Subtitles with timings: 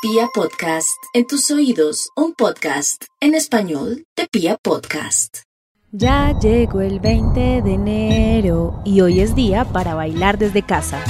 [0.00, 5.38] Pia Podcast, en tus oídos, un podcast en español de Pia Podcast.
[5.90, 11.02] Ya llegó el 20 de enero y hoy es día para bailar desde casa.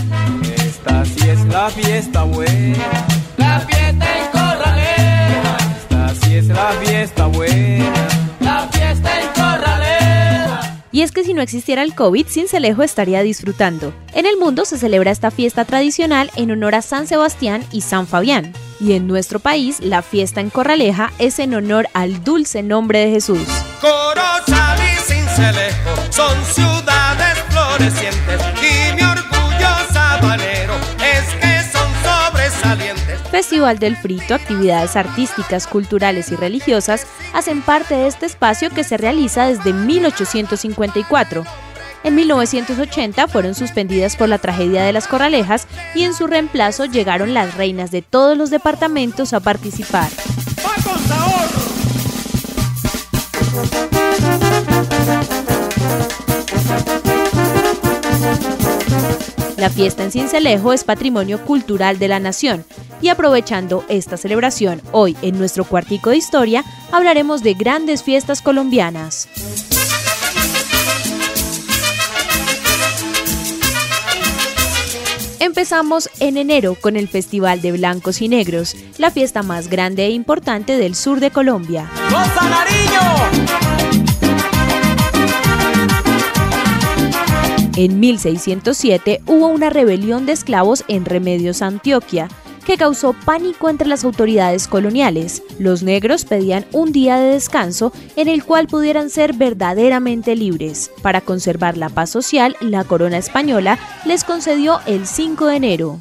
[0.64, 3.06] Esta sí es la fiesta buena,
[3.37, 5.57] la fiesta en Corralera.
[5.82, 8.09] Esta sí es la fiesta buena,
[10.99, 13.95] Y es que si no existiera el COVID, Cincelejo estaría disfrutando.
[14.14, 18.09] En el mundo se celebra esta fiesta tradicional en honor a San Sebastián y San
[18.09, 18.53] Fabián.
[18.81, 23.13] Y en nuestro país, la fiesta en Corraleja es en honor al dulce nombre de
[23.13, 23.46] Jesús.
[33.58, 38.97] Festival del Frito, actividades artísticas, culturales y religiosas hacen parte de este espacio que se
[38.97, 41.42] realiza desde 1854.
[42.05, 45.66] En 1980 fueron suspendidas por la tragedia de las Corralejas
[45.97, 50.08] y en su reemplazo llegaron las reinas de todos los departamentos a participar.
[59.56, 62.64] La fiesta en Cincelejo es patrimonio cultural de la nación
[63.00, 69.28] y aprovechando esta celebración hoy en nuestro cuartico de historia hablaremos de grandes fiestas colombianas.
[75.40, 80.10] Empezamos en enero con el Festival de Blancos y Negros, la fiesta más grande e
[80.10, 81.90] importante del sur de Colombia.
[87.77, 92.28] En 1607 hubo una rebelión de esclavos en Remedios, Antioquia,
[92.69, 95.42] que causó pánico entre las autoridades coloniales.
[95.58, 100.91] Los negros pedían un día de descanso en el cual pudieran ser verdaderamente libres.
[101.00, 106.00] Para conservar la paz social, la corona española les concedió el 5 de enero.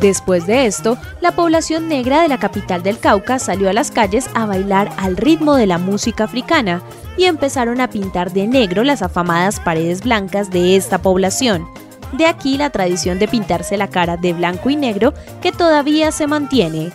[0.00, 4.30] Después de esto, la población negra de la capital del Cauca salió a las calles
[4.32, 6.80] a bailar al ritmo de la música africana
[7.18, 11.68] y empezaron a pintar de negro las afamadas paredes blancas de esta población.
[12.12, 16.26] De aquí la tradición de pintarse la cara de blanco y negro que todavía se
[16.26, 16.92] mantiene.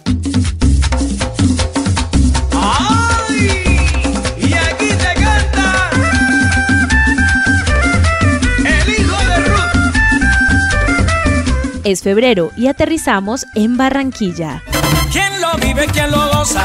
[11.83, 14.63] Es febrero y aterrizamos en Barranquilla.
[15.11, 16.63] ¿Quién lo vive, quién lo goza?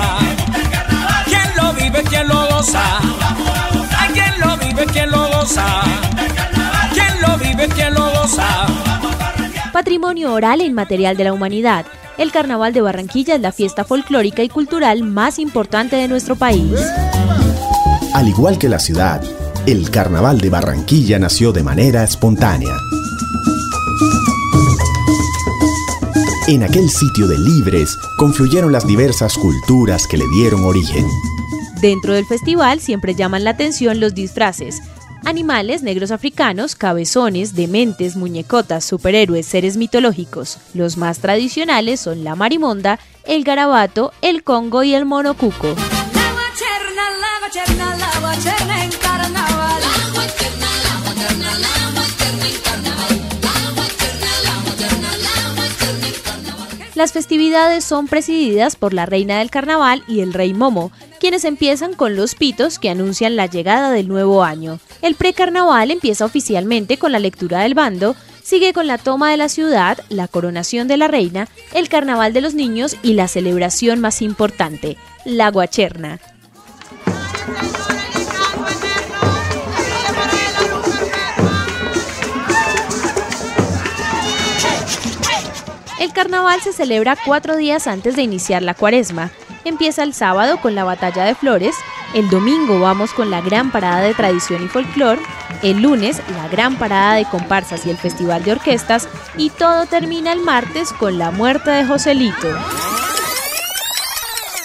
[1.24, 2.98] ¿Quién lo vive, quién lo goza?
[2.98, 5.82] ¿A quién lo vive, quién lo goza?
[6.94, 8.07] ¿Quién lo vive, quién lo goza?
[9.72, 11.86] Patrimonio oral e inmaterial de la humanidad.
[12.16, 16.74] El Carnaval de Barranquilla es la fiesta folclórica y cultural más importante de nuestro país.
[18.12, 19.22] Al igual que la ciudad,
[19.66, 22.74] el Carnaval de Barranquilla nació de manera espontánea.
[26.48, 31.06] En aquel sitio de libres confluyeron las diversas culturas que le dieron origen.
[31.80, 34.80] Dentro del festival siempre llaman la atención los disfraces.
[35.28, 40.56] Animales negros africanos, cabezones, dementes, muñecotas, superhéroes, seres mitológicos.
[40.72, 45.74] Los más tradicionales son la marimonda, el garabato, el congo y el monocuco.
[56.94, 61.94] Las festividades son presididas por la reina del carnaval y el rey Momo, quienes empiezan
[61.94, 64.80] con los pitos que anuncian la llegada del nuevo año.
[65.02, 69.48] El precarnaval empieza oficialmente con la lectura del bando, sigue con la toma de la
[69.48, 74.22] ciudad, la coronación de la reina, el carnaval de los niños y la celebración más
[74.22, 76.18] importante, la guacherna.
[86.00, 89.32] El carnaval se celebra cuatro días antes de iniciar la cuaresma.
[89.64, 91.74] Empieza el sábado con la batalla de flores,
[92.14, 95.18] el domingo vamos con la gran parada de tradición y folclor,
[95.62, 100.32] el lunes la gran parada de comparsas y el festival de orquestas y todo termina
[100.32, 102.48] el martes con la muerte de Joselito.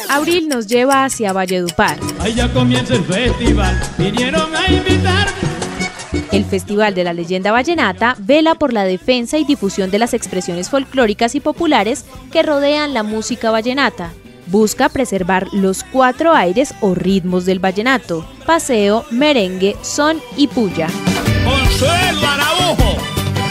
[0.09, 1.97] Abril nos lleva hacia Valledupar.
[2.19, 5.53] Ahí ya comienza el festival, vinieron a invitarme.
[6.31, 10.69] El Festival de la Leyenda Vallenata vela por la defensa y difusión de las expresiones
[10.69, 14.11] folclóricas y populares que rodean la música vallenata.
[14.53, 20.89] Busca preservar los cuatro aires o ritmos del vallenato, paseo, merengue, son y puya.
[21.43, 22.97] Consuelo Araujo,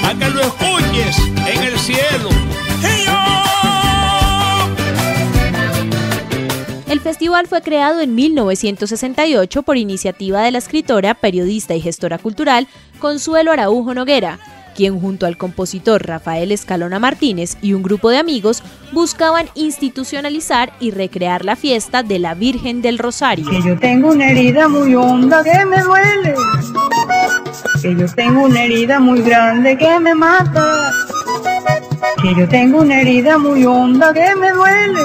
[0.04, 1.18] a que lo escuches
[1.52, 2.28] en el cielo.
[6.88, 12.68] El festival fue creado en 1968 por iniciativa de la escritora, periodista y gestora cultural
[13.00, 14.38] Consuelo Araujo Noguera.
[14.74, 20.90] Quien junto al compositor Rafael Escalona Martínez y un grupo de amigos buscaban institucionalizar y
[20.90, 23.48] recrear la fiesta de la Virgen del Rosario.
[23.48, 26.34] Que yo tengo una herida muy honda que me duele.
[27.80, 30.92] Que yo tengo una herida muy grande que me mata.
[32.22, 35.00] Que yo tengo una herida muy honda que me duele.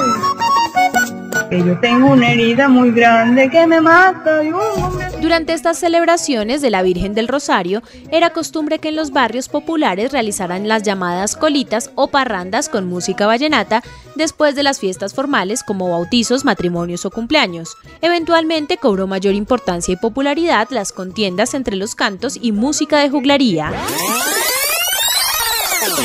[1.49, 4.43] Que yo tengo una herida muy grande que me mata.
[4.43, 7.81] y un Durante estas celebraciones de la Virgen del Rosario,
[8.11, 13.25] era costumbre que en los barrios populares realizaran las llamadas colitas o parrandas con música
[13.25, 13.83] vallenata
[14.15, 17.75] después de las fiestas formales como bautizos, matrimonios o cumpleaños.
[18.01, 23.71] Eventualmente cobró mayor importancia y popularidad las contiendas entre los cantos y música de juglaría.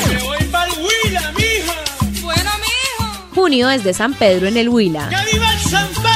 [0.07, 1.73] Me voy pa'l Huila, mija.
[2.23, 3.11] Bueno, mijo.
[3.35, 5.09] Junio es de San Pedro en el Huila.
[5.09, 6.12] ¡Que viva el San Pedro!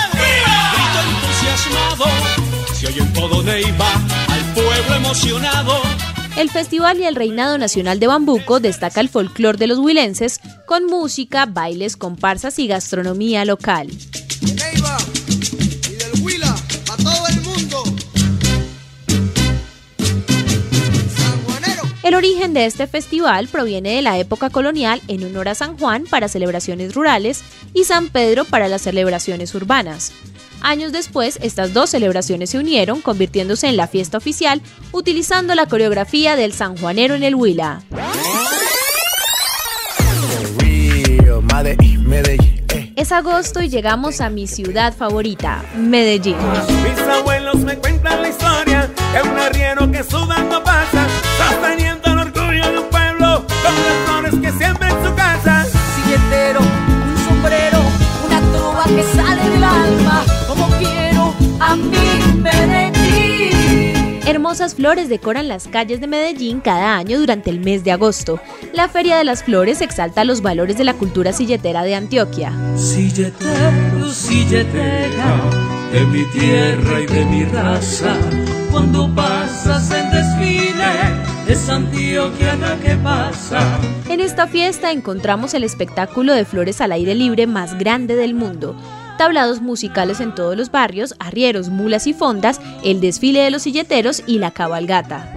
[3.57, 3.93] Oye en todo Neiva,
[4.29, 5.81] al pueblo emocionado.
[6.37, 10.85] El festival y el reinado nacional de Bambuco destaca el folclor de los huilenses con
[10.85, 13.87] música, bailes, comparsas y gastronomía local.
[13.87, 14.97] de Neiva
[15.89, 16.55] y del Huila
[16.91, 17.83] a todo el mundo.
[21.15, 21.83] Sanjuanero.
[22.03, 26.05] El origen de este festival proviene de la época colonial en honor a San Juan
[26.07, 27.43] para celebraciones rurales
[27.73, 30.11] y San Pedro para las celebraciones urbanas.
[30.61, 34.61] Años después, estas dos celebraciones se unieron, convirtiéndose en la fiesta oficial,
[34.91, 37.83] utilizando la coreografía del sanjuanero en el Huila.
[42.95, 46.35] Es agosto y llegamos a mi ciudad favorita, Medellín.
[46.83, 51.07] Mis abuelos me cuentan la historia de un arriero que sudando pasa,
[51.37, 54.76] sosteniendo el orgullo de un pueblo con las flores que siembra
[64.57, 68.39] Hermosas flores decoran las calles de Medellín cada año durante el mes de agosto.
[68.73, 72.51] La Feria de las Flores exalta los valores de la cultura silletera de Antioquia.
[72.75, 75.41] Silletero, silletera,
[75.93, 78.17] de mi tierra y de mi raza,
[78.71, 80.91] cuando pasas en desfile,
[81.47, 83.79] es antioquiana que pasa.
[84.09, 88.75] En esta fiesta encontramos el espectáculo de flores al aire libre más grande del mundo.
[89.17, 94.23] Tablados musicales en todos los barrios, arrieros, mulas y fondas, el desfile de los silleteros
[94.27, 95.33] y la cabalgata.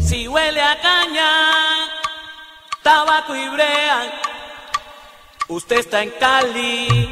[0.00, 1.30] Si huele a caña,
[2.82, 4.20] tabaco y brea,
[5.48, 7.10] usted está en Cali.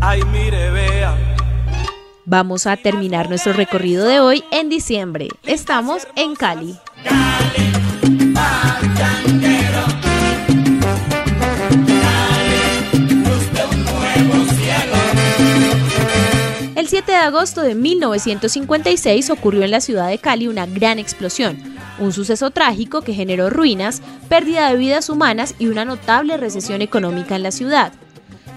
[0.00, 1.16] Ay, mire, vea.
[2.26, 5.28] Vamos a terminar nuestro recorrido de hoy en diciembre.
[5.44, 6.78] Estamos en Cali.
[9.42, 10.13] El
[17.04, 21.58] 7 de agosto de 1956 ocurrió en la ciudad de Cali una gran explosión,
[21.98, 27.36] un suceso trágico que generó ruinas, pérdida de vidas humanas y una notable recesión económica
[27.36, 27.92] en la ciudad.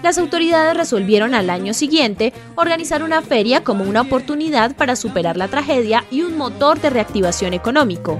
[0.02, 5.48] Las autoridades resolvieron al año siguiente organizar una feria como una oportunidad para superar la
[5.48, 8.18] tragedia y un motor de reactivación económico.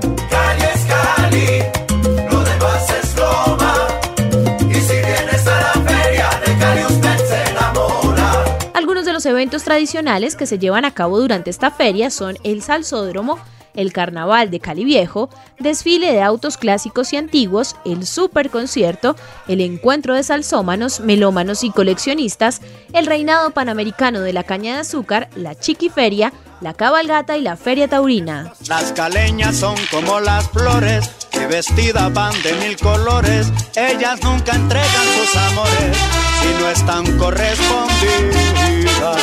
[9.28, 13.38] Eventos tradicionales que se llevan a cabo durante esta feria son el Salsódromo,
[13.74, 15.30] el Carnaval de Cali Viejo,
[15.60, 19.14] desfile de autos clásicos y antiguos, el Superconcierto,
[19.46, 22.60] el Encuentro de Salsómanos, Melómanos y Coleccionistas,
[22.92, 27.86] el Reinado Panamericano de la Caña de Azúcar, la Chiquiferia, la Cabalgata y la Feria
[27.86, 28.52] Taurina.
[28.68, 31.08] Las caleñas son como las flores
[31.38, 33.46] que vestidas van de mil colores.
[33.76, 35.96] Ellas nunca entregan sus amores
[36.42, 39.22] si no están correspondidas.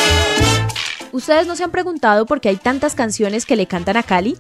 [1.12, 4.38] ¿Ustedes no se han preguntado por qué hay tantas canciones que le cantan a Cali?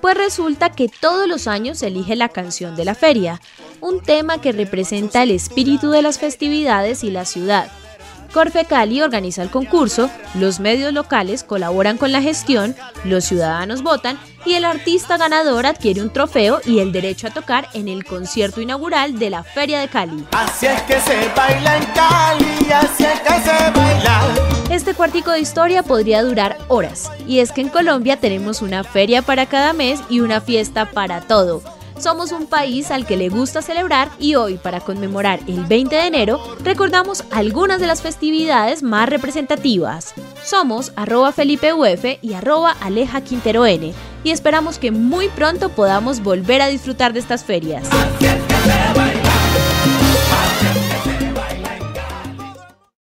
[0.00, 3.40] Pues resulta que todos los años se elige la canción de la feria,
[3.80, 7.70] un tema que representa el espíritu de las festividades y la ciudad.
[8.34, 12.74] Corfe Cali organiza el concurso, los medios locales colaboran con la gestión,
[13.04, 17.68] los ciudadanos votan y el artista ganador adquiere un trofeo y el derecho a tocar
[17.74, 20.26] en el concierto inaugural de la Feria de Cali.
[20.32, 24.20] Así es que se baila en Cali, así es que se baila.
[24.68, 29.22] Este cuartico de historia podría durar horas, y es que en Colombia tenemos una feria
[29.22, 31.62] para cada mes y una fiesta para todo.
[31.98, 36.06] Somos un país al que le gusta celebrar y hoy, para conmemorar el 20 de
[36.06, 40.14] enero, recordamos algunas de las festividades más representativas.
[40.42, 43.92] Somos arroba Felipe Uf y arroba Aleja Quintero N
[44.24, 47.88] y esperamos que muy pronto podamos volver a disfrutar de estas ferias.